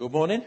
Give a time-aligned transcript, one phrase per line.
[0.00, 0.42] Good morning.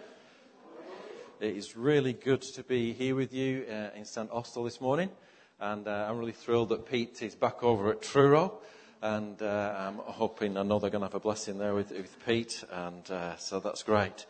[1.39, 4.31] It is really good to be here with you uh, in St.
[4.31, 5.11] Austell this morning.
[5.59, 8.57] And uh, I'm really thrilled that Pete is back over at Truro.
[9.03, 12.17] And uh, I'm hoping, I know they're going to have a blessing there with, with
[12.25, 12.63] Pete.
[12.71, 14.25] And uh, so that's great.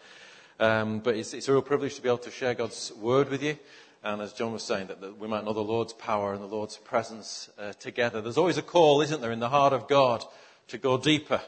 [0.59, 3.41] Um, but it's, it's, a real privilege to be able to share God's word with
[3.41, 3.57] you.
[4.03, 6.47] And as John was saying, that, that we might know the Lord's power and the
[6.47, 8.19] Lord's presence uh, together.
[8.19, 10.25] There's always a call, isn't there, in the heart of God
[10.67, 11.39] to go deeper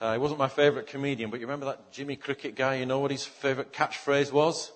[0.00, 2.76] uh, he wasn't my favourite comedian, but you remember that Jimmy Cricket guy?
[2.76, 4.72] You know what his favourite catchphrase was?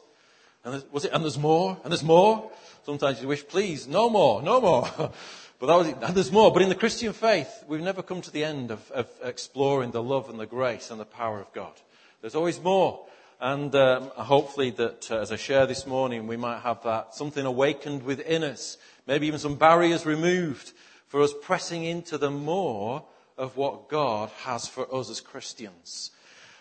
[0.65, 2.51] And was it, and there's more, and there's more?
[2.85, 4.83] Sometimes you wish, please, no more, no more.
[5.59, 6.53] but that was it, and there's more.
[6.53, 10.03] But in the Christian faith, we've never come to the end of, of exploring the
[10.03, 11.73] love and the grace and the power of God.
[12.21, 13.07] There's always more.
[13.41, 17.47] And um, hopefully that uh, as I share this morning, we might have that something
[17.47, 20.73] awakened within us, maybe even some barriers removed
[21.07, 23.05] for us pressing into the more
[23.39, 26.11] of what God has for us as Christians.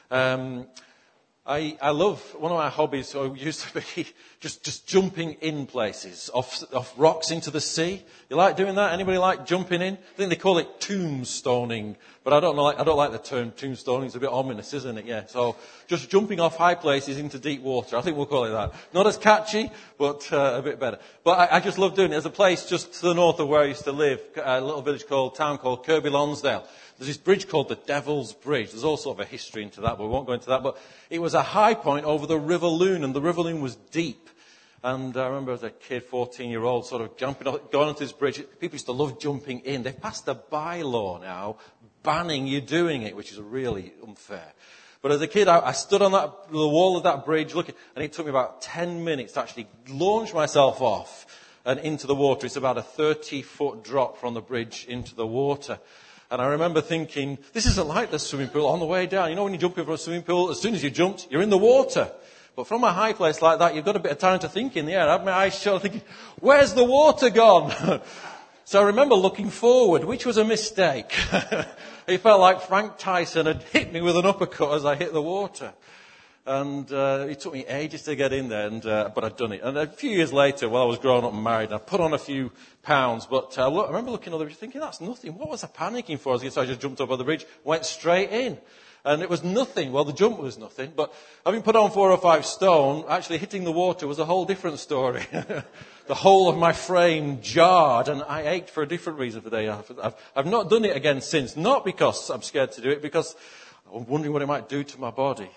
[0.10, 0.68] Um,
[1.48, 4.08] I, I, love one of my hobbies so used to be
[4.42, 8.04] just, just jumping in places off, off rocks into the sea.
[8.30, 8.92] You like doing that?
[8.92, 9.94] Anybody like jumping in?
[9.94, 11.96] I think they call it tombstoning,
[12.26, 14.08] but I don't know, I don't like the term tombstoning.
[14.08, 15.06] It's a bit ominous, isn't it?
[15.06, 15.26] Yeah.
[15.28, 15.56] So
[15.88, 17.96] just jumping off high places into deep water.
[17.96, 18.74] I think we'll call it that.
[18.94, 21.00] Not as catchy, but uh, a bit better.
[21.24, 22.12] But I, I, just love doing it.
[22.12, 24.82] There's a place just to the north of where I used to live, a little
[24.82, 26.68] village called, town called Kirkby Lonsdale.
[26.98, 28.72] There's this bridge called the Devil's Bridge.
[28.72, 30.64] There's all sort of a history into that, but we won't go into that.
[30.64, 30.78] But
[31.10, 34.30] it was a high point over the River Lune, and the River Lune was deep.
[34.84, 38.00] And I remember as a kid, 14 year old, sort of jumping, off, going onto
[38.00, 38.44] this bridge.
[38.60, 39.84] People used to love jumping in.
[39.84, 41.58] They've passed a bylaw now
[42.04, 44.54] banning you doing it, which is really unfair.
[45.02, 47.76] But as a kid, I, I stood on that, the wall of that bridge looking,
[47.96, 51.26] and it took me about 10 minutes to actually launch myself off
[51.66, 52.46] and into the water.
[52.46, 55.80] It's about a 30 foot drop from the bridge into the water.
[56.30, 59.30] And I remember thinking, this isn't like the swimming pool on the way down.
[59.30, 61.42] You know when you jump over a swimming pool, as soon as you jumped, you're
[61.42, 62.12] in the water.
[62.56, 64.76] But from a high place like that, you've got a bit of time to think
[64.76, 65.08] in the air.
[65.08, 66.02] I had my eyes shut thinking,
[66.40, 68.02] where's the water gone?
[68.66, 71.14] so I remember looking forward, which was a mistake.
[72.08, 75.22] it felt like Frank Tyson had hit me with an uppercut as I hit the
[75.22, 75.72] water.
[76.48, 79.52] And uh, it took me ages to get in there, and, uh, but I'd done
[79.52, 79.62] it.
[79.64, 82.14] And a few years later, while I was growing up and married, I put on
[82.14, 82.54] a few
[82.84, 83.26] pounds.
[83.26, 85.38] But uh, look, I remember looking bridge thinking, that's nothing.
[85.38, 86.40] What was I panicking for?
[86.40, 88.58] So I just jumped over the bridge, went straight in.
[89.04, 89.92] And it was nothing.
[89.92, 90.94] Well, the jump was nothing.
[90.96, 91.14] But
[91.46, 94.80] having put on four or five stone, actually hitting the water was a whole different
[94.80, 95.24] story.
[96.08, 99.58] the whole of my frame jarred, and I ached for a different reason for the
[99.58, 99.96] day after.
[100.02, 101.58] I've, I've not done it again since.
[101.58, 103.36] Not because I'm scared to do it, because
[103.94, 105.50] I'm wondering what it might do to my body.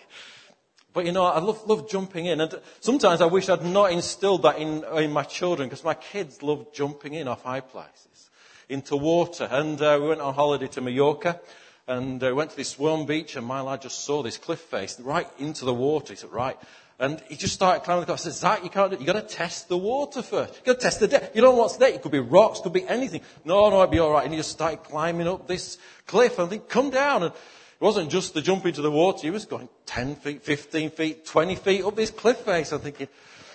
[0.93, 2.41] But you know, I love, love jumping in.
[2.41, 6.43] And sometimes I wish I'd not instilled that in, in my children because my kids
[6.43, 8.31] love jumping in off high places
[8.69, 9.49] into water.
[9.51, 11.41] And uh, we went on holiday to Mallorca
[11.87, 14.99] and uh, went to this warm beach and my lad just saw this cliff face
[15.01, 16.13] right into the water.
[16.13, 16.57] He said, right.
[16.99, 18.21] And he just started climbing the cliff.
[18.21, 19.01] I said, Zach, you can't do it.
[19.01, 20.55] You've got to test the water first.
[20.57, 21.35] You've got to test the depth.
[21.35, 21.89] You don't know what's there.
[21.89, 23.23] It could be rocks, could be anything.
[23.45, 24.25] No, no, it'd be all right.
[24.25, 27.23] And he just started climbing up this cliff and I think, come down.
[27.23, 27.33] And
[27.81, 29.23] it wasn't just the jump into the water.
[29.23, 32.73] He was going 10 feet, 15 feet, 20 feet up this cliff face.
[32.73, 33.09] I'm thinking,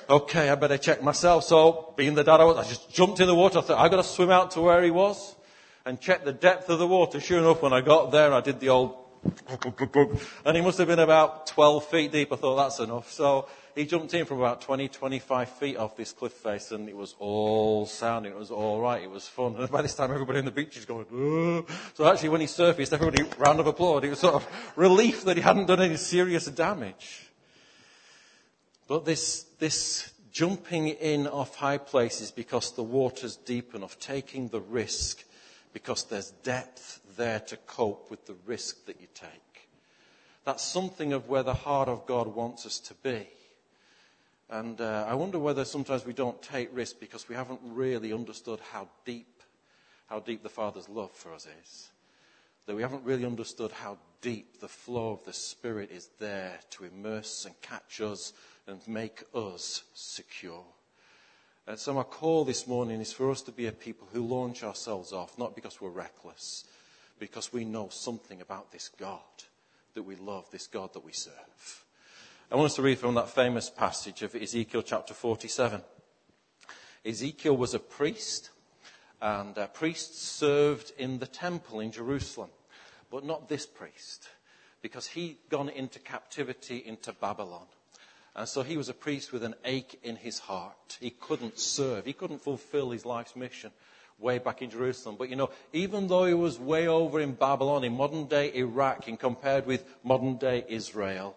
[0.09, 1.43] okay, I better check myself.
[1.43, 3.59] So, being the dad I was, I just jumped in the water.
[3.59, 5.35] I thought, I've got to swim out to where he was
[5.85, 7.19] and check the depth of the water.
[7.19, 8.97] Sure enough, when I got there, I did the old,
[10.45, 12.33] and he must have been about 12 feet deep.
[12.33, 13.11] I thought, that's enough.
[13.11, 16.95] So, he jumped in from about 20, 25 feet off this cliff face and it
[16.95, 18.31] was all sounding.
[18.31, 19.03] It was all right.
[19.03, 19.55] It was fun.
[19.57, 21.69] And by this time, everybody on the beach is going, Ugh.
[21.93, 24.03] so actually when he surfaced, everybody round of applause.
[24.03, 24.47] It was sort of
[24.77, 27.29] relief that he hadn't done any serious damage.
[28.87, 34.61] But this, this jumping in off high places because the water's deep enough, taking the
[34.61, 35.23] risk
[35.73, 39.69] because there's depth there to cope with the risk that you take.
[40.45, 43.27] That's something of where the heart of God wants us to be.
[44.49, 48.59] And uh, I wonder whether sometimes we don't take risks because we haven't really understood
[48.71, 49.41] how deep,
[50.07, 51.89] how deep the Father's love for us is.
[52.67, 56.85] That we haven't really understood how deep the flow of the Spirit is there to
[56.85, 58.33] immerse and catch us
[58.67, 60.63] and make us secure.
[61.67, 64.63] And so my call this morning is for us to be a people who launch
[64.63, 66.65] ourselves off, not because we're reckless,
[67.17, 69.21] because we know something about this God
[69.95, 71.84] that we love, this God that we serve.
[72.51, 75.81] I want us to read from that famous passage of Ezekiel chapter 47.
[77.03, 78.51] Ezekiel was a priest,
[79.19, 82.51] and uh, priests served in the temple in Jerusalem,
[83.09, 84.29] but not this priest,
[84.83, 87.65] because he'd gone into captivity into Babylon.
[88.35, 90.99] And so he was a priest with an ache in his heart.
[90.99, 92.05] He couldn't serve.
[92.05, 93.71] He couldn't fulfill his life's mission
[94.19, 95.15] way back in Jerusalem.
[95.17, 99.07] But you know, even though he was way over in Babylon, in modern day Iraq,
[99.07, 101.35] in compared with modern day Israel,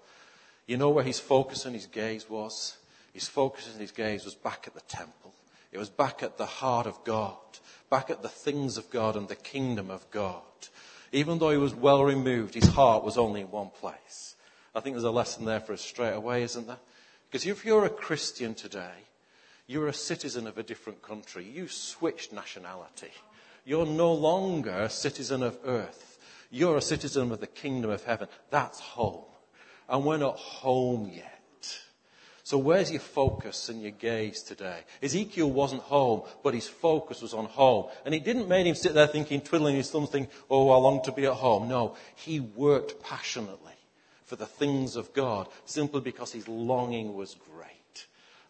[0.69, 2.77] You know where his focus and his gaze was?
[3.15, 5.33] His focus and his gaze was back at the temple.
[5.73, 7.39] It was back at the heart of God,
[7.91, 10.43] back at the things of God and the kingdom of God.
[11.11, 14.35] Even though he was well removed, his heart was only in one place.
[14.75, 16.77] I think there's a lesson there for us straight away, isn't there?
[17.31, 19.07] Because if you're a Christian today,
[19.67, 21.45] you're a citizen of a different country.
[21.45, 23.13] You've switched nationality.
[23.65, 26.19] You're no longer a citizen of earth.
[26.51, 28.29] You're a citizen of the kingdom of heaven.
[28.51, 29.25] That's home.
[29.89, 31.35] And we're not home yet.
[32.49, 34.81] So where's your focus and your gaze today?
[35.03, 37.91] Ezekiel wasn't home, but his focus was on home.
[38.07, 41.03] And it didn't make him sit there thinking, twiddling his thumbs, thinking, oh, I long
[41.05, 41.69] to be at home.
[41.69, 43.75] No, he worked passionately
[44.25, 47.78] for the things of God simply because his longing was great.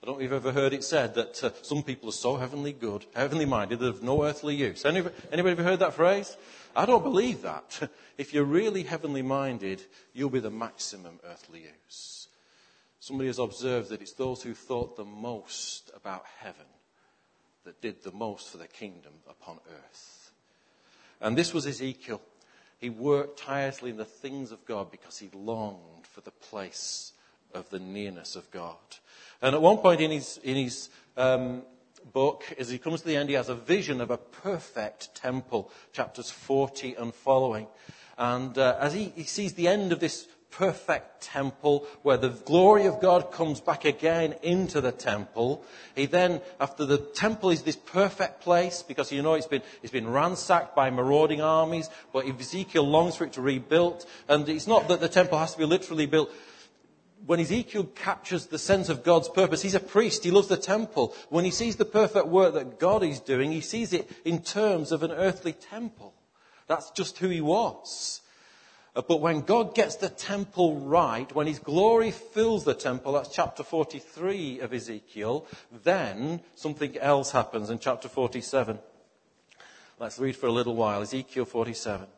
[0.02, 2.36] I don't know if you've ever heard it said that uh, some people are so
[2.36, 4.84] heavenly good, heavenly minded, they're of no earthly use.
[4.84, 6.36] Anybody, anybody ever heard that phrase?
[6.76, 7.90] I don't believe that.
[8.18, 9.80] If you're really heavenly minded,
[10.12, 12.26] you'll be the maximum earthly use.
[12.98, 16.66] Somebody has observed that it's those who thought the most about heaven
[17.64, 20.32] that did the most for the kingdom upon earth.
[21.20, 22.20] And this was Ezekiel.
[22.78, 27.12] He worked tirelessly in the things of God because he longed for the place
[27.58, 28.76] of the nearness of God.
[29.42, 31.62] And at one point in his, in his um,
[32.12, 35.70] book, as he comes to the end, he has a vision of a perfect temple,
[35.92, 37.66] chapters 40 and following.
[38.16, 42.86] And uh, as he, he sees the end of this perfect temple where the glory
[42.86, 45.62] of God comes back again into the temple.
[45.94, 49.92] He then, after the temple is this perfect place, because you know it's been, it's
[49.92, 54.06] been ransacked by marauding armies, but Ezekiel longs for it to rebuilt.
[54.28, 56.32] And it's not that the temple has to be literally built.
[57.26, 61.14] When Ezekiel captures the sense of God's purpose, he's a priest, he loves the temple.
[61.28, 64.92] When he sees the perfect work that God is doing, he sees it in terms
[64.92, 66.14] of an earthly temple.
[66.68, 68.20] That's just who he was.
[68.98, 73.28] Uh, but when God gets the temple right, when His glory fills the temple, that's
[73.28, 75.46] chapter 43 of Ezekiel,
[75.84, 78.78] then something else happens in chapter 47.
[80.00, 81.02] Let's read for a little while.
[81.02, 82.08] Ezekiel 47.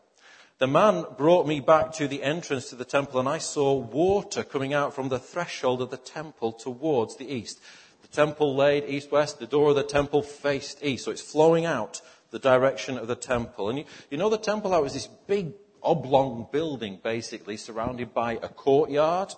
[0.61, 4.45] The man brought me back to the entrance to the temple and I saw water
[4.45, 7.62] coming out from the threshold of the temple towards the east.
[8.03, 12.03] The temple laid east-west, the door of the temple faced east, so it's flowing out
[12.31, 13.71] the direction of the temple.
[13.71, 18.35] And you, you know the temple, that was this big oblong building, basically, surrounded by
[18.35, 19.33] a courtyard.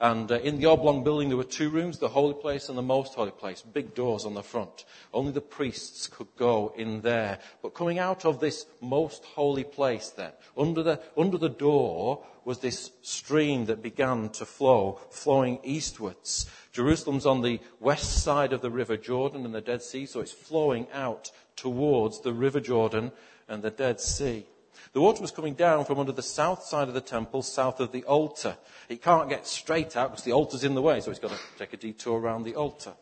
[0.00, 2.82] And uh, in the oblong building, there were two rooms, the holy place and the
[2.82, 4.84] most holy place, big doors on the front.
[5.12, 7.38] Only the priests could go in there.
[7.62, 12.58] But coming out of this most holy place then, under the, under the door was
[12.58, 16.46] this stream that began to flow, flowing eastwards.
[16.72, 20.32] Jerusalem's on the west side of the river Jordan and the Dead Sea, so it's
[20.32, 23.12] flowing out towards the river Jordan
[23.48, 24.46] and the Dead Sea.
[24.94, 27.90] The water was coming down from under the south side of the temple, south of
[27.90, 28.56] the altar.
[28.88, 31.38] It can't get straight out because the altar's in the way, so he's got to
[31.58, 32.92] take a detour around the altar.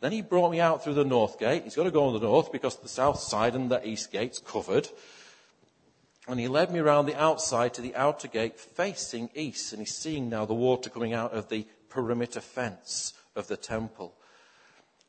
[0.00, 1.64] Then he brought me out through the north gate.
[1.64, 4.38] He's got to go on the north because the south side and the east gate's
[4.38, 4.88] covered.
[6.28, 9.72] And he led me around the outside to the outer gate facing east.
[9.72, 14.14] And he's seeing now the water coming out of the perimeter fence of the temple.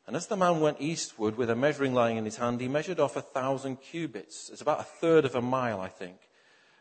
[0.06, 3.00] And as the man went eastward with a measuring line in his hand, he measured
[3.00, 4.50] off a thousand cubits.
[4.50, 6.18] It's about a third of a mile, I think.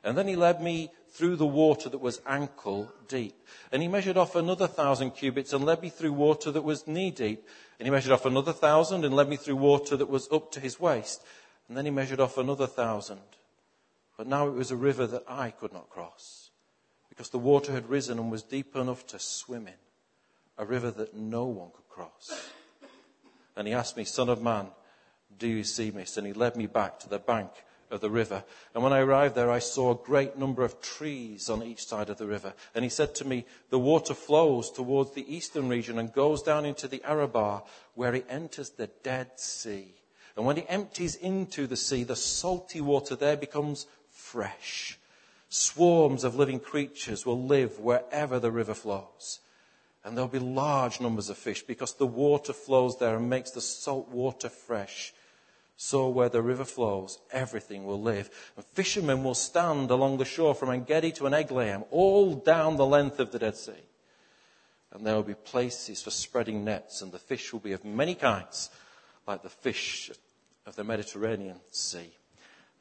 [0.02, 3.46] And then he led me through the water that was ankle deep.
[3.70, 7.12] And he measured off another thousand cubits and led me through water that was knee
[7.12, 7.46] deep.
[7.79, 10.60] And he measured off another thousand and led me through water that was up to
[10.60, 11.22] his waist.
[11.69, 13.20] And then he measured off another thousand.
[14.17, 16.50] But now it was a river that I could not cross
[17.08, 19.74] because the water had risen and was deep enough to swim in.
[20.58, 22.50] A river that no one could cross.
[23.56, 24.69] And he asked me, Son of man,
[25.39, 26.05] do you see me?
[26.17, 27.51] And he led me back to the bank
[27.91, 28.43] of the river.
[28.75, 32.09] And when I arrived there, I saw a great number of trees on each side
[32.09, 32.55] of the river.
[32.75, 36.65] And he said to me, The water flows towards the eastern region and goes down
[36.65, 37.63] into the Arabah,
[37.94, 39.94] where it enters the Dead Sea.
[40.37, 44.99] And when it empties into the sea, the salty water there becomes fresh.
[45.51, 49.41] Swarms of living creatures will live wherever the river flows.
[50.05, 53.61] And there'll be large numbers of fish because the water flows there and makes the
[53.61, 55.13] salt water fresh.
[55.77, 58.31] So where the river flows, everything will live.
[58.56, 63.21] And fishermen will stand along the shore from Engedi to Eneglaim, all down the length
[63.21, 63.73] of the Dead Sea.
[64.93, 68.15] And there will be places for spreading nets, and the fish will be of many
[68.15, 68.71] kinds,
[69.27, 70.11] like the fish
[70.67, 72.13] of the Mediterranean Sea.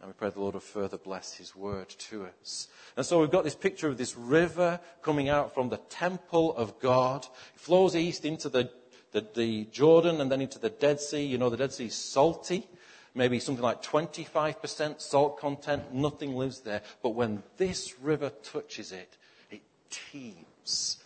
[0.01, 2.67] And we pray the Lord will further bless his word to us.
[2.97, 6.79] And so we've got this picture of this river coming out from the temple of
[6.79, 7.27] God.
[7.53, 8.71] It flows east into the,
[9.11, 11.23] the, the Jordan and then into the Dead Sea.
[11.23, 12.67] You know, the Dead Sea is salty.
[13.13, 15.93] Maybe something like 25% salt content.
[15.93, 16.81] Nothing lives there.
[17.03, 19.17] But when this river touches it,
[19.51, 20.97] it teems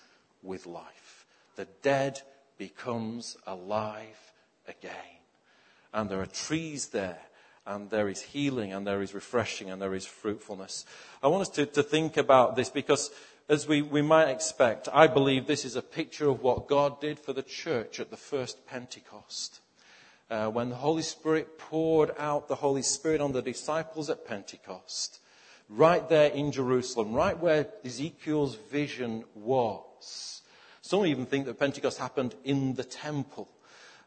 [0.42, 1.25] with life.
[1.58, 2.22] The dead
[2.58, 4.32] becomes alive
[4.68, 4.94] again.
[5.94, 7.20] And there are trees there,
[7.66, 10.86] and there is healing, and there is refreshing, and there is fruitfulness.
[11.24, 13.12] I want us to, to think about this because,
[13.50, 17.20] as we, we might expect, I believe this is a picture of what God did
[17.20, 19.60] for the church at the first Pentecost.
[20.30, 25.20] Uh, when the Holy Spirit poured out the Holy Spirit on the disciples at Pentecost,
[25.70, 30.42] right there in Jerusalem, right where Ezekiel's vision was.
[30.82, 33.50] Some even think that Pentecost happened in the temple.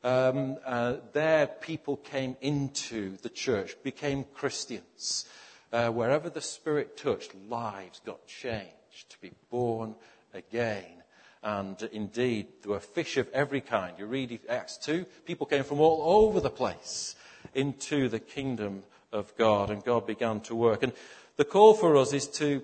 [0.05, 5.26] Um, uh, there, people came into the church, became Christians.
[5.73, 9.95] Uh, wherever the Spirit touched, lives got changed to be born
[10.33, 11.02] again.
[11.43, 13.95] And indeed, there were fish of every kind.
[13.99, 17.17] You read Acts 2, people came from all over the place
[17.55, 20.83] into the kingdom of God, and God began to work.
[20.83, 20.93] And
[21.37, 22.62] the call for us is to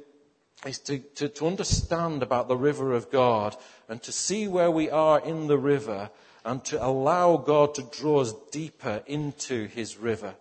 [0.67, 3.55] is to, to, to, understand about the river of God
[3.87, 6.09] and to see where we are in the river
[6.45, 10.35] and to allow God to draw us deeper into his river.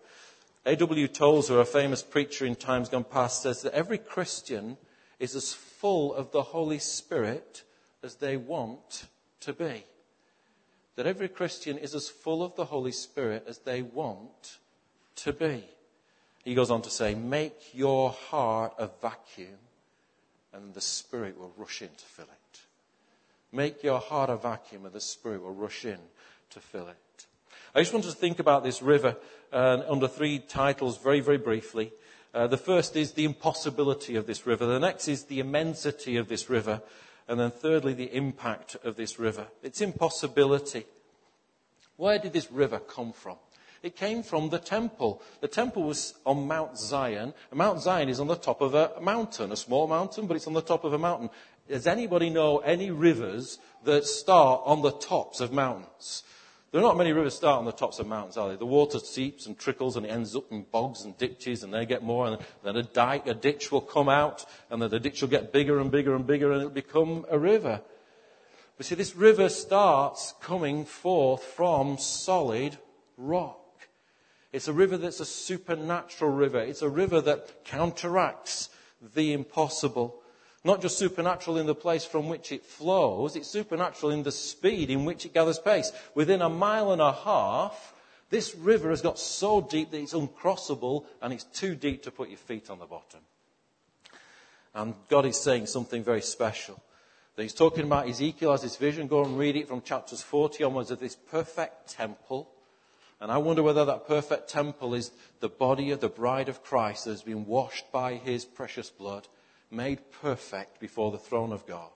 [0.66, 1.08] A.W.
[1.08, 4.78] Tozer, a famous preacher in times gone past, says that every Christian
[5.20, 7.64] is as full of the Holy Spirit
[8.02, 9.06] as they want
[9.42, 9.84] to be.
[10.96, 14.58] That every Christian is as full of the Holy Spirit as they want
[15.18, 15.64] to be.
[16.44, 19.58] He goes on to say, make your heart a vacuum
[20.54, 22.43] and the Spirit will rush in to fill it.
[23.54, 26.00] Make your heart a vacuum and the Spirit will rush in
[26.50, 27.28] to fill it.
[27.76, 29.16] I just want to think about this river
[29.52, 31.94] uh, under three titles very, very briefly.
[32.34, 34.66] Uh, the first is the impossibility of this river.
[34.66, 36.82] The next is the immensity of this river.
[37.28, 39.46] And then thirdly, the impact of this river.
[39.62, 40.86] Its impossibility.
[41.96, 43.38] Where did this river come from?
[43.84, 45.22] It came from the temple.
[45.42, 47.34] The temple was on Mount Zion.
[47.52, 50.54] Mount Zion is on the top of a mountain, a small mountain, but it's on
[50.54, 51.30] the top of a mountain.
[51.68, 56.24] Does anybody know any rivers that start on the tops of mountains?
[56.72, 58.56] There are not many rivers start on the tops of mountains, are they?
[58.56, 61.86] The water seeps and trickles and it ends up in bogs and ditches and they
[61.86, 65.22] get more and then a dike, a ditch will come out and then the ditch
[65.22, 67.82] will get bigger and bigger and bigger and it'll become a river.
[68.76, 72.78] But see, this river starts coming forth from solid
[73.18, 73.60] rock.
[74.52, 76.60] It's a river that's a supernatural river.
[76.60, 78.70] It's a river that counteracts
[79.14, 80.23] the impossible.
[80.64, 84.90] Not just supernatural in the place from which it flows, it's supernatural in the speed
[84.90, 85.92] in which it gathers pace.
[86.16, 87.94] Within a mile and a half,
[88.30, 92.30] this river has got so deep that it's uncrossable and it's too deep to put
[92.30, 93.20] your feet on the bottom.
[94.74, 96.82] And God is saying something very special.
[97.36, 99.08] That he's talking about Ezekiel as his vision.
[99.08, 102.50] Go and read it from chapters 40 onwards of this perfect temple
[103.24, 107.06] and I wonder whether that perfect temple is the body of the bride of Christ
[107.06, 109.30] that has been washed by his precious blood,
[109.74, 111.90] made perfect before the throne of God,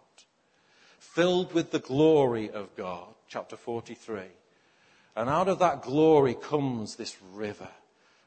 [1.00, 4.22] filled with the glory of God, chapter 43.
[5.16, 7.70] And out of that glory comes this river.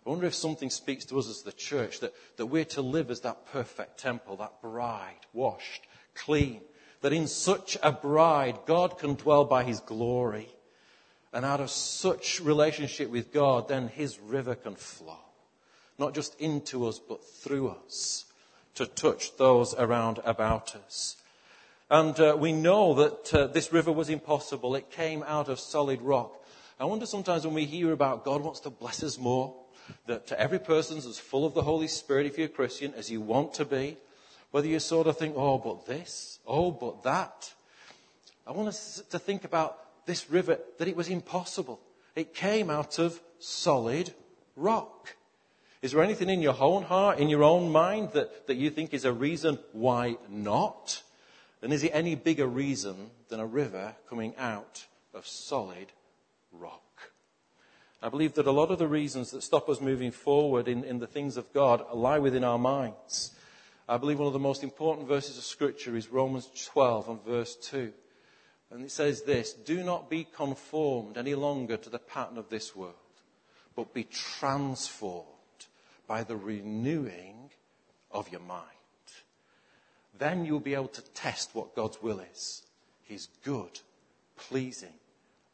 [0.07, 3.11] I wonder if something speaks to us as the church that, that we're to live
[3.11, 6.63] as that perfect temple, that bride, washed, clean.
[7.03, 10.49] That in such a bride, God can dwell by his glory.
[11.33, 15.15] And out of such relationship with God, then His river can flow.
[15.99, 18.25] Not just into us, but through us
[18.81, 21.17] to touch those around about us.
[21.91, 24.75] And uh, we know that uh, this river was impossible.
[24.75, 26.33] It came out of solid rock.
[26.79, 29.55] I wonder sometimes when we hear about God wants to bless us more,
[30.07, 33.11] that to every person's as full of the Holy Spirit if you're a Christian as
[33.11, 33.99] you want to be,
[34.51, 37.53] whether you sort of think, oh, but this, oh, but that.
[38.47, 41.81] I want us to think about this river that it was impossible.
[42.17, 44.15] It came out of solid
[44.57, 45.17] rock.
[45.83, 48.93] Is there anything in your own heart, in your own mind, that, that you think
[48.93, 51.03] is a reason why not?
[51.63, 55.93] And is it any bigger reason than a river coming out of solid
[56.53, 56.83] rock?
[58.03, 60.99] I believe that a lot of the reasons that stop us moving forward in, in
[60.99, 63.33] the things of God lie within our minds.
[63.89, 67.57] I believe one of the most important verses of Scripture is Romans 12 and verse
[67.57, 67.93] 2.
[68.71, 72.77] And it says this Do not be conformed any longer to the pattern of this
[72.77, 72.95] world,
[73.75, 75.40] but be transformed
[76.11, 77.37] by the renewing
[78.11, 78.67] of your mind.
[80.19, 82.65] Then you'll be able to test what God's will is
[83.05, 83.79] His good,
[84.37, 84.99] pleasing,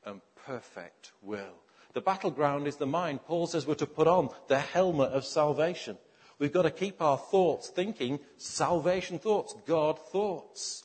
[0.06, 1.60] and perfect will.
[1.92, 3.20] The battleground is the mind.
[3.26, 5.98] Paul says we're to put on the helmet of salvation.
[6.38, 10.84] We've got to keep our thoughts thinking salvation thoughts, God thoughts.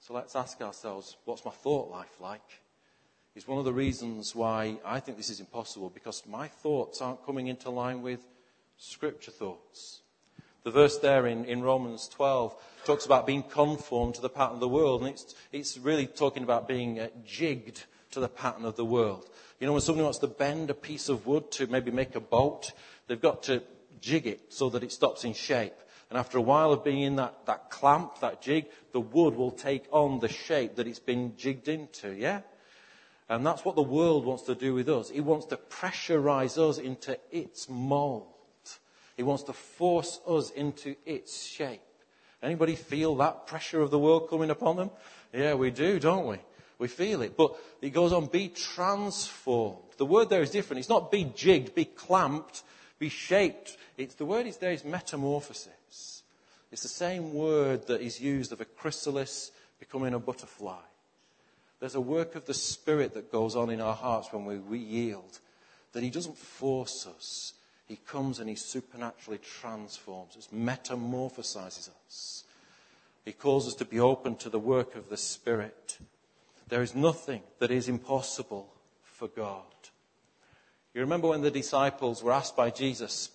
[0.00, 2.42] So let's ask ourselves, what's my thought life like?
[3.36, 7.24] Is one of the reasons why I think this is impossible because my thoughts aren't
[7.24, 8.26] coming into line with
[8.82, 10.00] scripture thoughts.
[10.64, 14.60] The verse there in, in Romans 12 talks about being conformed to the pattern of
[14.60, 18.74] the world, and it's, it's really talking about being uh, jigged to the pattern of
[18.74, 19.28] the world.
[19.60, 22.20] You know, when somebody wants to bend a piece of wood to maybe make a
[22.20, 22.72] boat,
[23.06, 23.62] they've got to
[24.00, 25.74] jig it so that it stops in shape.
[26.10, 29.52] And after a while of being in that, that clamp, that jig, the wood will
[29.52, 32.40] take on the shape that it's been jigged into, yeah?
[33.28, 35.10] And that's what the world wants to do with us.
[35.10, 38.31] It wants to pressurize us into its mold.
[39.22, 41.80] It wants to force us into its shape.
[42.42, 44.90] Anybody feel that pressure of the world coming upon them?
[45.32, 46.38] Yeah, we do, don't we?
[46.80, 47.36] We feel it.
[47.36, 49.92] But it goes on, be transformed.
[49.96, 50.80] The word there is different.
[50.80, 52.64] It's not be jigged, be clamped,
[52.98, 53.76] be shaped.
[53.96, 56.24] It's, the word is there is metamorphosis.
[56.72, 60.82] It's the same word that is used of a chrysalis becoming a butterfly.
[61.78, 64.78] There's a work of the Spirit that goes on in our hearts when we, we
[64.80, 65.38] yield,
[65.92, 67.52] that He doesn't force us.
[67.92, 72.44] He comes and He supernaturally transforms us, metamorphosizes us.
[73.22, 75.98] He calls us to be open to the work of the Spirit.
[76.68, 78.72] There is nothing that is impossible
[79.02, 79.66] for God.
[80.94, 83.28] You remember when the disciples were asked by Jesus,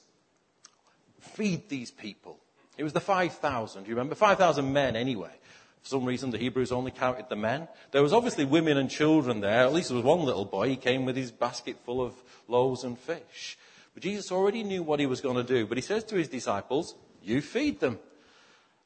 [1.20, 2.40] feed these people.
[2.80, 3.84] It was the 5,000.
[3.84, 4.16] Do you remember?
[4.16, 5.34] 5,000 men anyway.
[5.84, 7.68] For some reason, the Hebrews only counted the men.
[7.92, 9.62] There was obviously women and children there.
[9.62, 10.70] At least there was one little boy.
[10.70, 12.16] He came with his basket full of
[12.48, 13.56] loaves and fish.
[13.98, 15.66] But Jesus already knew what he was going to do.
[15.66, 17.98] But he says to his disciples, You feed them.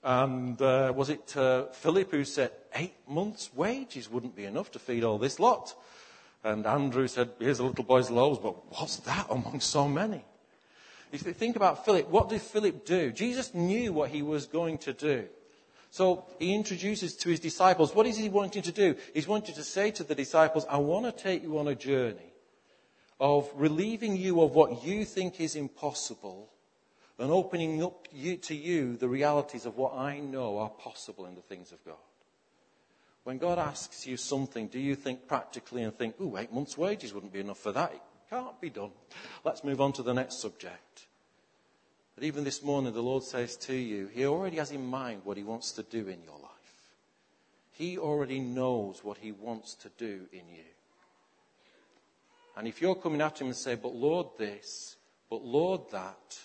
[0.02, 4.80] And uh, was it uh, Philip who said, Eight months' wages wouldn't be enough to
[4.80, 5.76] feed all this lot?
[6.46, 10.24] And Andrew said, Here's a little boy's loaves, but what's that among so many?
[11.12, 12.08] If you think about Philip.
[12.08, 13.12] What did Philip do?
[13.12, 15.26] Jesus knew what he was going to do.
[15.90, 18.96] So he introduces to his disciples, what is he wanting to do?
[19.14, 22.31] He's wanting to say to the disciples, I want to take you on a journey
[23.22, 26.50] of relieving you of what you think is impossible
[27.20, 31.36] and opening up you, to you the realities of what I know are possible in
[31.36, 31.96] the things of God.
[33.24, 37.14] When God asks you something, do you think practically and think, ooh, eight months' wages
[37.14, 37.94] wouldn't be enough for that?
[37.94, 38.02] It
[38.32, 38.90] can't be done.
[39.44, 41.06] Let's move on to the next subject.
[42.16, 45.38] But even this morning, the Lord says to you, He already has in mind what
[45.38, 46.50] He wants to do in your life.
[47.74, 50.64] He already knows what He wants to do in you.
[52.58, 54.98] And if you're coming at Him and say, But Lord, this,
[55.30, 56.40] but Lord, that,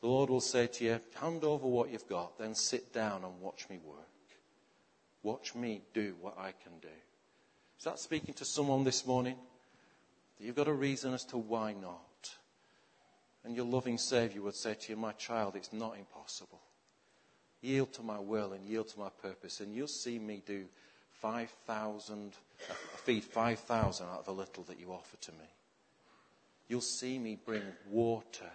[0.00, 3.40] the Lord will say to you, Hand over what you've got, then sit down and
[3.40, 3.98] watch me work.
[5.22, 6.88] Watch me do what I can do.
[7.78, 9.36] Is that speaking to someone this morning?
[10.38, 12.00] You've got a reason as to why not.
[13.44, 16.60] And your loving Savior would say to you, My child, it's not impossible.
[17.60, 20.66] Yield to my will and yield to my purpose, and you'll see me do
[21.20, 22.34] 5,000,
[22.70, 25.48] uh, feed 5,000 out of the little that you offer to me.
[26.68, 28.50] You'll see me bring water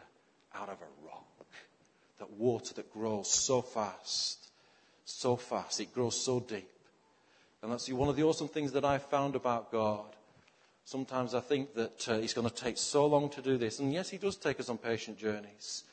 [0.55, 1.25] out of a rock.
[2.19, 4.49] That water that grows so fast,
[5.05, 6.69] so fast, it grows so deep.
[7.61, 10.15] And that's one of the awesome things that I've found about God
[10.89, 13.77] Sometimes I think that uh, He's going to take so long to do this.
[13.77, 15.83] And yes, He does take us on patient journeys.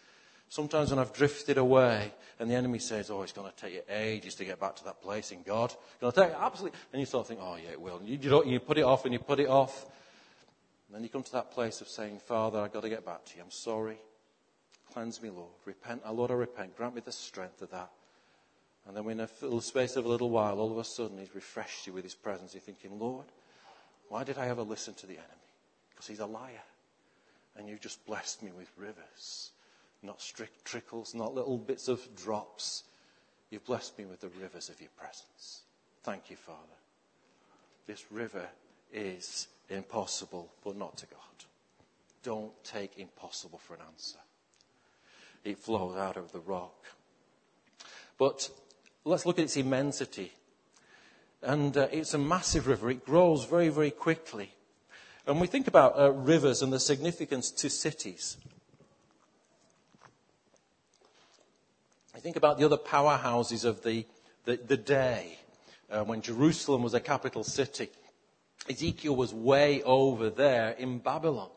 [0.48, 3.82] Sometimes when I've drifted away and the enemy says, oh, it's going to take you
[3.88, 5.70] ages to get back to that place in God.
[5.72, 7.96] It's going to take you absolutely, and you sort of think, oh yeah, it will.
[7.96, 9.86] And you, you, you put it off and you put it off.
[10.86, 13.24] And then you come to that place of saying, Father, I've got to get back
[13.24, 13.42] to you.
[13.42, 13.98] I'm sorry.
[14.92, 15.50] Cleanse me, Lord.
[15.64, 16.02] Repent.
[16.06, 16.76] Oh, Lord, I repent.
[16.76, 17.90] Grant me the strength of that.
[18.86, 21.34] And then in a little space of a little while, all of a sudden, he's
[21.34, 22.54] refreshed you with his presence.
[22.54, 23.26] You're thinking, Lord,
[24.08, 25.26] why did I ever listen to the enemy?
[25.90, 26.62] Because he's a liar.
[27.56, 29.50] And you've just blessed me with rivers.
[30.02, 32.84] Not strict trickles, not little bits of drops.
[33.50, 35.62] You've blessed me with the rivers of your presence.
[36.02, 36.58] Thank you, Father.
[37.86, 38.46] This river
[38.92, 41.20] is impossible, but not to God.
[42.22, 44.18] Don't take impossible for an answer.
[45.44, 46.74] It flows out of the rock.
[48.18, 48.50] But
[49.04, 50.32] let's look at its immensity.
[51.42, 52.90] And uh, it's a massive river.
[52.90, 54.52] It grows very, very quickly.
[55.26, 58.38] And we think about uh, rivers and the significance to cities.
[62.26, 64.04] Think about the other powerhouses of the,
[64.46, 65.38] the, the day
[65.88, 67.88] uh, when Jerusalem was a capital city.
[68.68, 71.50] Ezekiel was way over there in Babylon.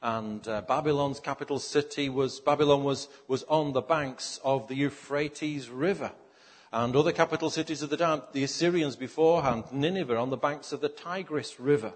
[0.00, 5.68] And uh, Babylon's capital city was, Babylon was, was on the banks of the Euphrates
[5.68, 6.12] River
[6.72, 10.80] and other capital cities of the time, the Assyrians beforehand, Nineveh on the banks of
[10.80, 11.92] the Tigris River.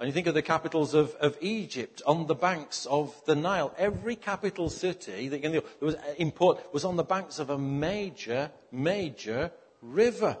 [0.00, 3.74] And you think of the capitals of, of Egypt on the banks of the Nile.
[3.76, 8.50] Every capital city that you know, was import was on the banks of a major,
[8.72, 10.38] major river.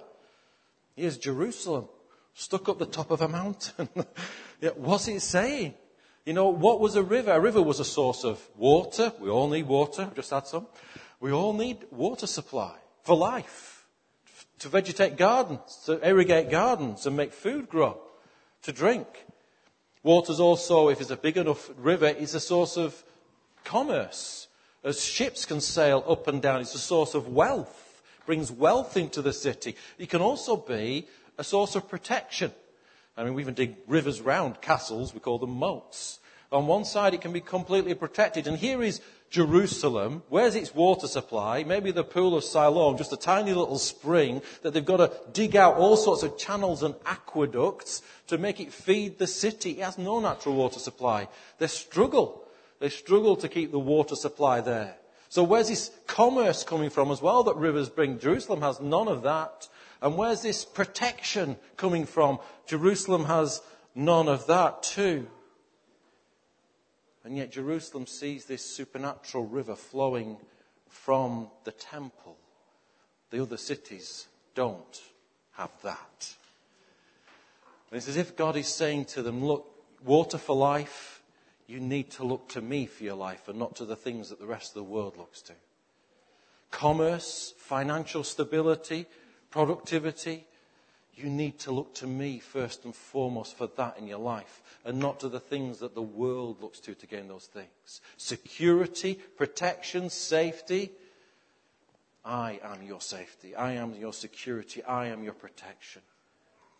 [0.96, 1.88] Here's Jerusalem,
[2.32, 3.90] stuck up the top of a mountain.
[4.76, 5.74] what's it saying?
[6.24, 7.32] You know, what was a river?
[7.32, 9.12] A river was a source of water.
[9.20, 10.02] We all need water.
[10.02, 10.68] I've just had some.
[11.20, 13.84] We all need water supply for life,
[14.60, 18.00] to vegetate gardens, to irrigate gardens and make food grow,
[18.62, 19.06] to drink.
[20.02, 23.02] Water's also, if it's a big enough river, is a source of
[23.64, 24.48] commerce.
[24.82, 29.20] As ships can sail up and down, it's a source of wealth, brings wealth into
[29.20, 29.76] the city.
[29.98, 32.52] It can also be a source of protection.
[33.16, 36.18] I mean, we even dig rivers round castles, we call them moats.
[36.50, 38.46] On one side, it can be completely protected.
[38.46, 39.00] And here is
[39.30, 40.24] Jerusalem.
[40.28, 41.62] Where's its water supply?
[41.62, 45.54] Maybe the pool of Siloam, just a tiny little spring that they've got to dig
[45.54, 49.78] out all sorts of channels and aqueducts to make it feed the city.
[49.78, 51.28] It has no natural water supply.
[51.58, 52.44] They struggle.
[52.80, 54.96] They struggle to keep the water supply there.
[55.28, 58.18] So where's this commerce coming from as well that rivers bring?
[58.18, 59.68] Jerusalem has none of that.
[60.02, 62.40] And where's this protection coming from?
[62.66, 63.62] Jerusalem has
[63.94, 65.28] none of that too.
[67.30, 70.36] And yet Jerusalem sees this supernatural river flowing
[70.88, 72.36] from the temple.
[73.30, 75.00] The other cities don't
[75.52, 76.34] have that.
[77.88, 79.64] And it's as if God is saying to them, look,
[80.04, 81.22] water for life,
[81.68, 84.40] you need to look to me for your life and not to the things that
[84.40, 85.52] the rest of the world looks to.
[86.72, 89.06] Commerce, financial stability,
[89.52, 90.48] productivity,
[91.22, 94.98] you need to look to me first and foremost for that in your life and
[94.98, 98.00] not to the things that the world looks to to gain those things.
[98.16, 100.92] Security, protection, safety.
[102.24, 103.54] I am your safety.
[103.54, 104.82] I am your security.
[104.84, 106.02] I am your protection.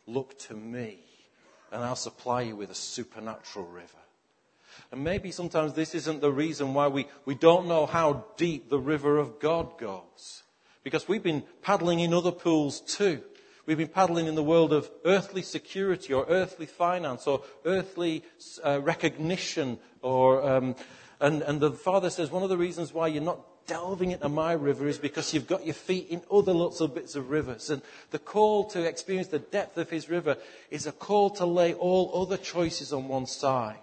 [0.06, 0.98] Look to me
[1.72, 3.86] and I'll supply you with a supernatural river.
[4.92, 8.78] And maybe sometimes this isn't the reason why we, we don't know how deep the
[8.78, 10.42] river of God goes.
[10.82, 13.22] Because we've been paddling in other pools too.
[13.66, 18.24] We've been paddling in the world of earthly security or earthly finance or earthly
[18.64, 19.78] uh, recognition.
[20.02, 20.76] Or, um,
[21.20, 24.52] and, and the Father says one of the reasons why you're not delving into my
[24.52, 27.70] river is because you've got your feet in other lots of bits of rivers.
[27.70, 30.36] And the call to experience the depth of his river
[30.70, 33.78] is a call to lay all other choices on one side.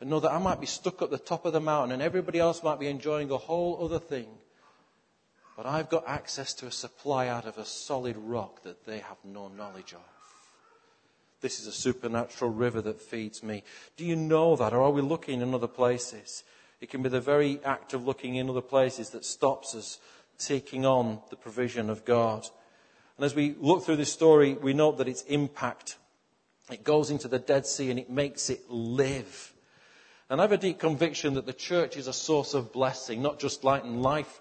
[0.00, 2.38] And know that I might be stuck at the top of the mountain and everybody
[2.38, 4.28] else might be enjoying a whole other thing.
[5.58, 9.16] But I've got access to a supply out of a solid rock that they have
[9.24, 10.00] no knowledge of.
[11.40, 13.64] This is a supernatural river that feeds me.
[13.96, 14.72] Do you know that?
[14.72, 16.44] Or are we looking in other places?
[16.80, 19.98] It can be the very act of looking in other places that stops us
[20.38, 22.46] taking on the provision of God.
[23.16, 25.98] And as we look through this story, we note that its impact,
[26.70, 29.52] it goes into the Dead Sea and it makes it live.
[30.30, 33.40] And I have a deep conviction that the church is a source of blessing, not
[33.40, 34.40] just light and life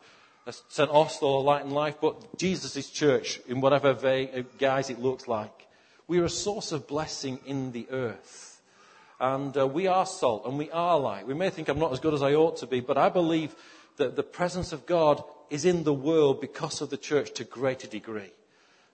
[0.51, 0.89] St.
[0.89, 5.67] Austell, Light and Life, but Jesus' church in whatever uh, guise it looks like.
[6.07, 8.61] We are a source of blessing in the earth.
[9.19, 11.27] And uh, we are salt and we are light.
[11.27, 13.55] We may think I'm not as good as I ought to be, but I believe
[13.97, 17.47] that the presence of God is in the world because of the church to a
[17.47, 18.31] greater degree.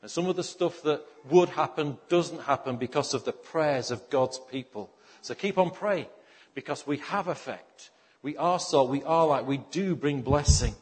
[0.01, 4.09] And some of the stuff that would happen doesn't happen because of the prayers of
[4.09, 4.89] God's people.
[5.21, 6.07] So keep on praying
[6.55, 7.91] because we have effect.
[8.21, 8.89] We are salt.
[8.89, 9.45] We are light.
[9.45, 10.75] We do bring blessing.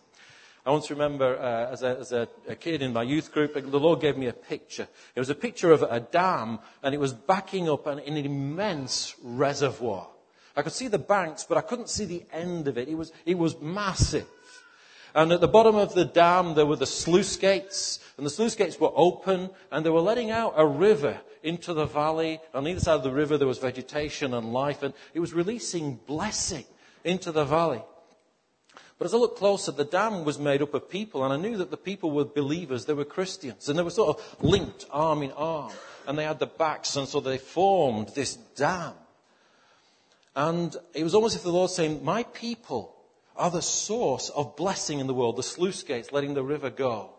[0.64, 3.80] I once remember uh, as, a, as a, a, kid in my youth group, the
[3.80, 4.88] Lord gave me a picture.
[5.16, 9.16] It was a picture of a dam, and it was backing up an, an immense
[9.24, 10.08] reservoir.
[10.56, 12.88] I could see the banks, but I couldn't see the end of it.
[12.88, 14.28] It was, it was massive.
[15.16, 18.54] And at the bottom of the dam, there were the sluice gates, and the sluice
[18.54, 22.40] gates were open, and they were letting out a river into the valley.
[22.54, 25.96] On either side of the river, there was vegetation and life, and it was releasing
[25.96, 26.66] blessing
[27.04, 27.82] into the valley.
[29.02, 31.58] But as I looked closer, the dam was made up of people, and I knew
[31.58, 35.24] that the people were believers, they were Christians, and they were sort of linked arm
[35.24, 35.74] in arm,
[36.06, 38.94] and they had the backs, and so they formed this dam.
[40.36, 42.96] And it was almost as if the Lord was saying, My people
[43.36, 47.10] are the source of blessing in the world, the sluice gates letting the river go.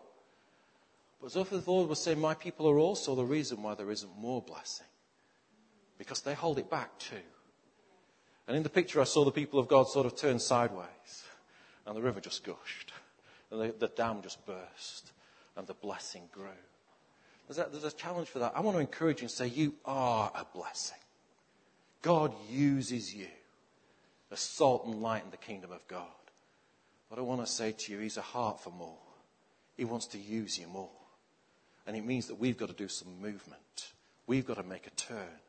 [1.19, 3.91] But as if the Lord was saying, My people are also the reason why there
[3.91, 4.87] isn't more blessing.
[5.97, 7.27] Because they hold it back too.
[8.47, 11.25] And in the picture, I saw the people of God sort of turn sideways
[11.85, 12.93] and the river just gushed,
[13.51, 15.11] and the, the dam just burst,
[15.55, 16.47] and the blessing grew.
[17.47, 18.53] There's a, there's a challenge for that.
[18.55, 20.97] I want to encourage you and say, You are a blessing.
[22.01, 23.27] God uses you
[24.31, 26.07] as salt and light in the kingdom of God.
[27.09, 28.97] But I want to say to you, He's a heart for more.
[29.75, 30.89] He wants to use you more.
[31.85, 33.91] And it means that we've got to do some movement.
[34.25, 35.39] We've got to make a turn.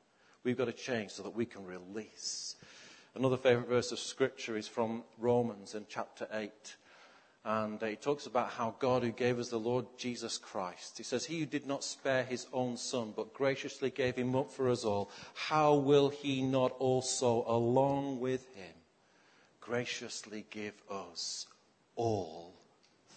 [0.43, 2.57] We've got to change so that we can release
[3.17, 6.51] Another favorite verse of scripture is from Romans in chapter 8.
[7.45, 11.05] And uh, he talks about how God, who gave us the Lord Jesus Christ, he
[11.05, 14.69] says, He who did not spare his own son, but graciously gave him up for
[14.69, 18.75] us all, how will he not also, along with him,
[19.61, 21.47] graciously give us
[21.95, 22.55] all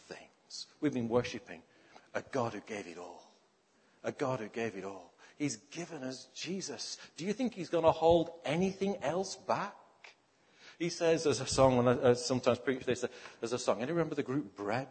[0.09, 0.67] things?
[0.79, 1.61] We've been worshipping
[2.13, 3.31] a God who gave it all.
[4.03, 5.13] A God who gave it all.
[5.39, 6.97] He's given us Jesus.
[7.15, 9.73] Do you think he's going to hold anything else back?
[10.77, 13.03] He says, there's a song, when I, I sometimes preach this,
[13.39, 13.77] there's a song.
[13.77, 14.87] Anyone remember the group Bread?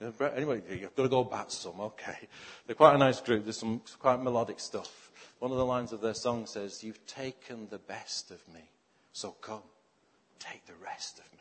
[0.00, 2.28] Anyway, you've got to go back some, okay.
[2.66, 3.44] They're quite a nice group.
[3.44, 5.10] There's some quite melodic stuff.
[5.40, 8.70] One of the lines of their song says, You've taken the best of me,
[9.12, 9.62] so come,
[10.38, 11.38] take the rest of me.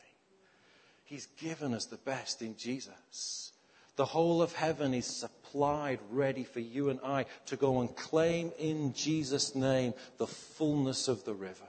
[1.05, 3.53] He's given us the best in Jesus.
[3.95, 8.51] The whole of heaven is supplied, ready for you and I to go and claim
[8.59, 11.68] in Jesus' name the fullness of the river.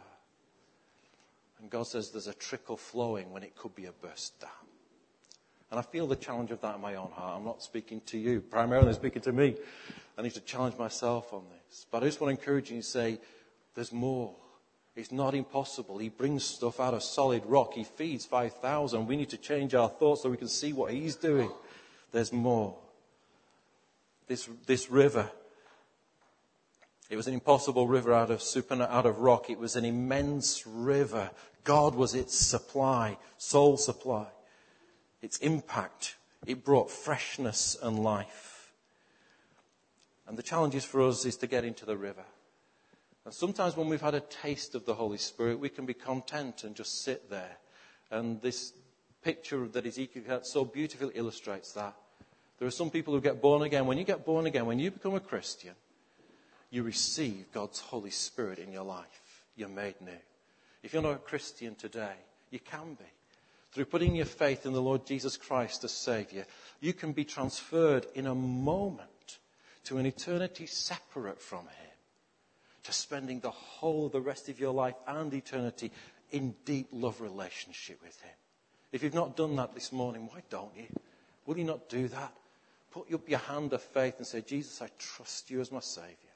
[1.60, 4.50] And God says there's a trickle flowing when it could be a burst dam.
[5.70, 7.36] And I feel the challenge of that in my own heart.
[7.36, 9.56] I'm not speaking to you, primarily speaking to me.
[10.18, 11.86] I need to challenge myself on this.
[11.90, 13.18] But I just want to encourage you and say,
[13.74, 14.34] there's more.
[14.96, 15.98] It's not impossible.
[15.98, 17.74] He brings stuff out of solid rock.
[17.74, 19.06] He feeds 5,000.
[19.06, 21.50] We need to change our thoughts so we can see what he's doing.
[22.10, 22.76] There's more.
[24.26, 25.30] This, this river,
[27.08, 29.50] it was an impossible river out of super, out of rock.
[29.50, 31.30] It was an immense river.
[31.64, 34.26] God was its supply, soul supply
[35.22, 36.16] its impact.
[36.46, 38.72] It brought freshness and life.
[40.26, 42.24] And the challenge is for us is to get into the river.
[43.24, 46.64] And sometimes when we've had a taste of the Holy Spirit, we can be content
[46.64, 47.58] and just sit there.
[48.10, 48.72] And this
[49.22, 51.94] picture that Ezekiel had so beautifully illustrates that.
[52.58, 53.86] There are some people who get born again.
[53.86, 55.74] When you get born again, when you become a Christian,
[56.70, 59.44] you receive God's Holy Spirit in your life.
[59.56, 60.12] You're made new.
[60.82, 62.14] If you're not a Christian today,
[62.50, 63.04] you can be
[63.72, 66.44] through putting your faith in the Lord Jesus Christ as Savior,
[66.80, 69.38] you can be transferred in a moment
[69.84, 71.90] to an eternity separate from Him,
[72.84, 75.92] to spending the whole of the rest of your life and eternity
[76.32, 78.34] in deep love relationship with Him.
[78.92, 80.86] If you've not done that this morning, why don't you?
[81.46, 82.32] Will you not do that?
[82.90, 86.29] Put up your hand of faith and say, Jesus, I trust you as my Savior.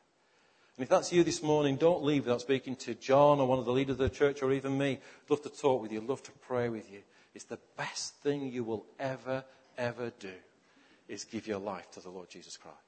[0.76, 3.64] And if that's you this morning, don't leave without speaking to John or one of
[3.64, 4.92] the leaders of the church or even me.
[4.92, 7.00] I'd love to talk with you, I'd love to pray with you.
[7.34, 9.44] It's the best thing you will ever,
[9.78, 10.32] ever do
[11.08, 12.78] is give your life to the Lord Jesus Christ.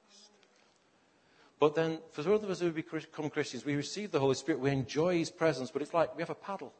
[1.59, 4.69] But then, for those of us who become Christians, we receive the Holy Spirit, we
[4.69, 6.73] enjoy His presence, but it's like we have a paddle.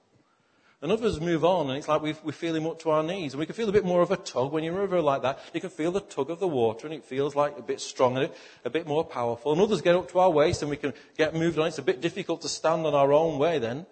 [0.79, 3.33] And others move on, and it's like we, feel Him up to our knees.
[3.33, 4.51] And we can feel a bit more of a tug.
[4.51, 7.03] When you're river like that, you can feel the tug of the water, and it
[7.03, 8.29] feels like a bit stronger,
[8.63, 9.51] a bit more powerful.
[9.51, 11.67] And others get up to our waist, and we can get moved on.
[11.67, 13.87] It's a bit difficult to stand on our own way then.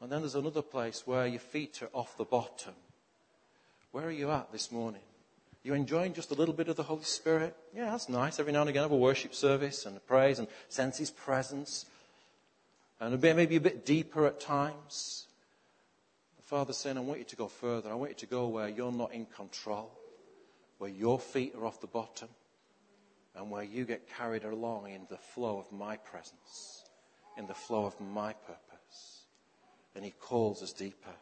[0.00, 2.72] And then there's another place where your feet are off the bottom.
[3.92, 5.02] Where are you at this morning?
[5.62, 7.54] You enjoying just a little bit of the Holy Spirit?
[7.76, 8.40] Yeah, that's nice.
[8.40, 11.84] Every now and again, have a worship service and a praise and sense His presence.
[12.98, 15.26] And maybe a bit deeper at times.
[16.50, 17.90] The Father's saying, I want you to go further.
[17.90, 19.92] I want you to go where you're not in control,
[20.78, 22.28] where your feet are off the bottom,
[23.36, 26.82] and where you get carried along in the flow of my presence,
[27.38, 28.60] in the flow of my purpose
[29.94, 31.14] and he calls us deeper.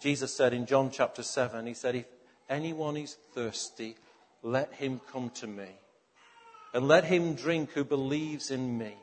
[0.00, 2.06] Jesus said in John chapter 7, he said, If
[2.48, 3.96] anyone is thirsty,
[4.42, 5.68] let him come to me.
[6.72, 8.94] And let him drink who believes in me.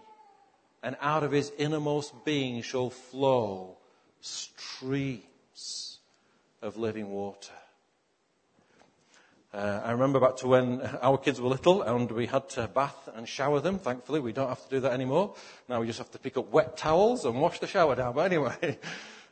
[0.81, 3.77] And out of his innermost being shall flow
[4.27, 5.99] streams
[6.61, 7.53] of living water.
[9.53, 13.09] Uh, I remember back to when our kids were little and we had to bath
[13.15, 13.79] and shower them.
[13.79, 15.35] Thankfully, we don't have to do that anymore.
[15.69, 18.13] Now we just have to pick up wet towels and wash the shower down.
[18.17, 18.77] But anyway,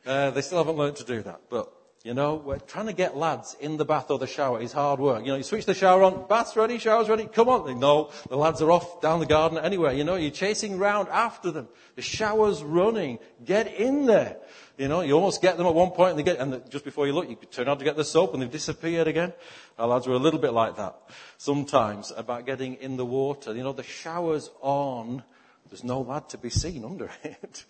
[0.06, 1.42] uh, they still haven't learned to do that.
[1.50, 1.70] But,
[2.02, 5.00] you know, we're trying to get lads in the bath or the shower is hard
[5.00, 5.20] work.
[5.20, 7.78] You know, you switch the shower on, bath's ready, shower's ready, come on.
[7.78, 9.98] No, the lads are off down the garden anyway.
[9.98, 11.68] You know, you're chasing round after them.
[11.94, 13.18] The shower's running.
[13.44, 14.38] Get in there.
[14.76, 17.06] You know, you almost get them at one point and they get, and just before
[17.06, 19.32] you look, you turn out to get the soap and they've disappeared again.
[19.78, 20.94] Our lads were a little bit like that
[21.38, 23.54] sometimes about getting in the water.
[23.54, 25.22] You know, the shower's on.
[25.70, 27.64] There's no lad to be seen under it.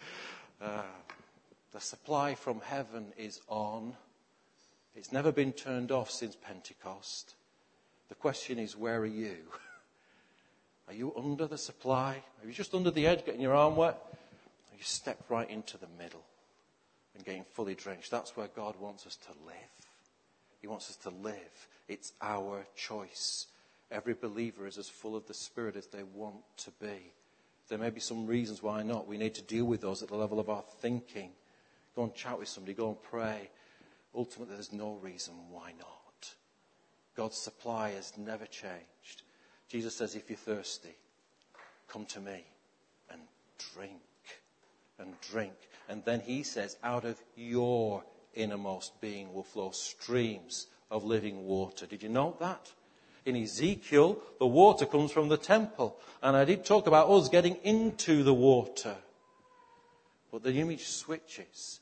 [0.61, 0.83] Uh,
[1.73, 3.95] the supply from heaven is on.
[4.97, 7.37] It's never been turned off since Pentecost.
[8.09, 9.37] The question is, where are you?
[10.89, 12.23] Are you under the supply?
[12.41, 13.95] Are you just under the edge getting your arm wet?
[13.95, 16.23] Or you step right into the middle?
[17.17, 18.11] And getting fully drenched.
[18.11, 19.55] That's where God wants us to live.
[20.61, 21.69] He wants us to live.
[21.89, 23.47] It's our choice.
[23.91, 27.13] Every believer is as full of the Spirit as they want to be.
[27.69, 29.09] There may be some reasons why not.
[29.09, 31.31] We need to deal with those at the level of our thinking.
[31.95, 33.51] Go and chat with somebody, go and pray.
[34.15, 36.35] Ultimately, there's no reason why not.
[37.17, 39.23] God's supply has never changed.
[39.69, 40.95] Jesus says, if you're thirsty,
[41.89, 42.45] come to me
[43.11, 43.21] and
[43.75, 44.01] drink
[44.99, 45.55] and drink.
[45.89, 51.87] And then he says, out of your innermost being will flow streams of living water.
[51.87, 52.73] Did you note that?
[53.25, 55.99] In Ezekiel, the water comes from the temple.
[56.23, 58.97] And I did talk about us getting into the water.
[60.31, 61.81] But the image switches.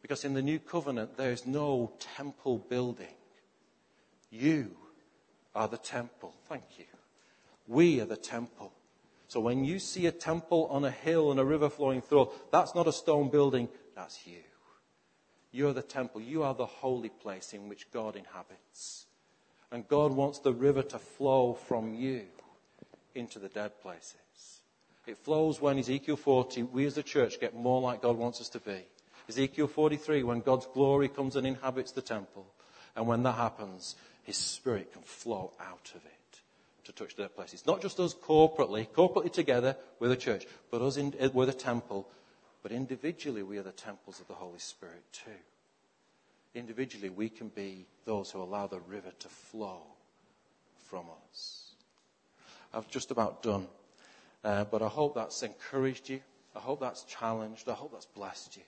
[0.00, 3.14] Because in the new covenant, there is no temple building.
[4.30, 4.70] You
[5.54, 6.34] are the temple.
[6.48, 6.84] Thank you.
[7.66, 8.72] We are the temple.
[9.28, 12.74] So when you see a temple on a hill and a river flowing through, that's
[12.74, 14.40] not a stone building, that's you.
[15.52, 16.20] You're the temple.
[16.22, 19.06] You are the holy place in which God inhabits.
[19.70, 22.22] And God wants the river to flow from you
[23.14, 24.14] into the dead places.
[25.06, 28.48] It flows when Ezekiel 40, we as a church get more like God wants us
[28.50, 28.86] to be.
[29.28, 32.46] Ezekiel 43, when God's glory comes and inhabits the temple.
[32.96, 36.17] And when that happens, His Spirit can flow out of it
[36.88, 37.66] to touch their places.
[37.66, 42.08] Not just us corporately, corporately together, we're the church, but us, in, we're the temple.
[42.62, 45.30] But individually, we are the temples of the Holy Spirit too.
[46.54, 49.82] Individually, we can be those who allow the river to flow
[50.88, 51.72] from us.
[52.72, 53.66] I've just about done,
[54.42, 56.20] uh, but I hope that's encouraged you.
[56.56, 57.68] I hope that's challenged.
[57.68, 58.62] I hope that's blessed you.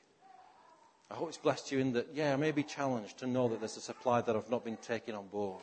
[1.11, 3.61] I hope it's blessed you in that, yeah, I may be challenged to know that
[3.61, 5.63] there's a supply that I've not been taking on board.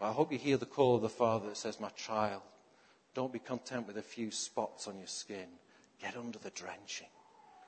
[0.00, 2.42] I hope you hear the call of the Father that says, My child,
[3.14, 5.48] don't be content with a few spots on your skin.
[6.00, 7.08] Get under the drenching,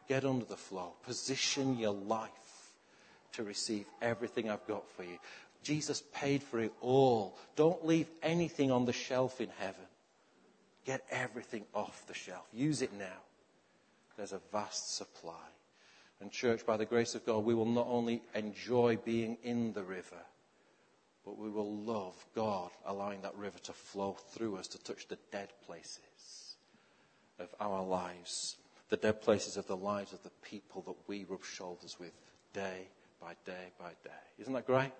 [0.09, 0.93] get under the flow.
[1.05, 2.31] Position your life
[3.33, 5.19] to receive everything I've got for you.
[5.63, 7.37] Jesus paid for it all.
[7.57, 9.85] Don't leave anything on the shelf in heaven.
[10.87, 12.47] Get everything off the shelf.
[12.53, 13.21] Use it now.
[14.17, 15.35] There's a vast supply.
[16.21, 19.83] And, church, by the grace of God, we will not only enjoy being in the
[19.83, 20.19] river,
[21.25, 25.19] but we will love God allowing that river to flow through us to touch the
[25.31, 26.57] dead places
[27.39, 28.57] of our lives,
[28.89, 32.13] the dead places of the lives of the people that we rub shoulders with
[32.53, 32.89] day
[33.21, 34.11] by day by day.
[34.39, 34.93] Isn't that great?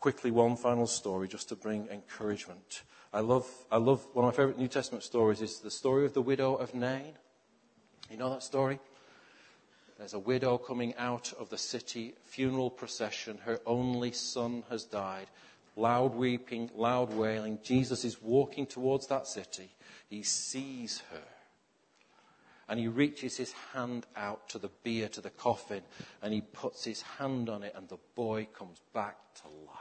[0.00, 2.82] Quickly, one final story just to bring encouragement.
[3.12, 6.12] I love, I love, one of my favorite New Testament stories is the story of
[6.12, 7.12] the widow of Nain.
[8.10, 8.80] You know that story?
[10.02, 13.38] There's a widow coming out of the city, funeral procession.
[13.44, 15.28] Her only son has died.
[15.76, 17.60] Loud weeping, loud wailing.
[17.62, 19.70] Jesus is walking towards that city.
[20.10, 21.22] He sees her.
[22.68, 25.82] And he reaches his hand out to the bier, to the coffin,
[26.20, 29.76] and he puts his hand on it, and the boy comes back to life.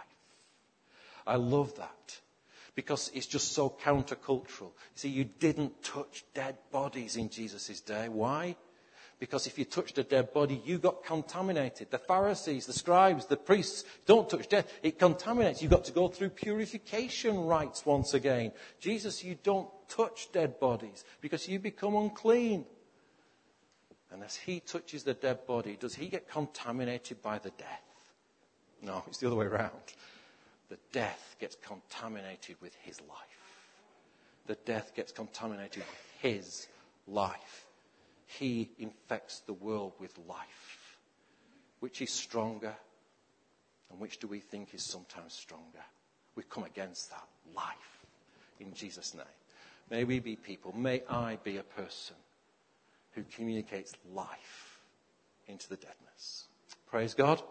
[1.25, 2.19] I love that
[2.75, 4.73] because it's just so countercultural.
[4.93, 8.07] See, you didn't touch dead bodies in Jesus' day.
[8.07, 8.55] Why?
[9.21, 11.91] Because if you touched a dead body, you got contaminated.
[11.91, 14.73] The Pharisees, the scribes, the priests don't touch death.
[14.81, 15.61] It contaminates.
[15.61, 18.51] You've got to go through purification rites once again.
[18.79, 22.65] Jesus, you don't touch dead bodies because you become unclean.
[24.11, 28.13] And as he touches the dead body, does he get contaminated by the death?
[28.81, 29.69] No, it's the other way around.
[30.69, 33.67] The death gets contaminated with his life.
[34.47, 36.65] The death gets contaminated with his
[37.07, 37.67] life.
[38.39, 40.97] He infects the world with life.
[41.79, 42.75] Which is stronger?
[43.89, 45.83] And which do we think is sometimes stronger?
[46.35, 48.05] We come against that life
[48.59, 49.25] in Jesus' name.
[49.89, 50.73] May we be people.
[50.75, 52.15] May I be a person
[53.11, 54.79] who communicates life
[55.47, 56.45] into the deadness.
[56.89, 57.41] Praise God.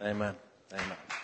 [0.00, 0.34] Amen.
[0.72, 1.19] Amen.